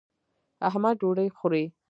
احمد 0.67 0.95
ډوډۍ 1.01 1.29
خوري. 1.37 1.63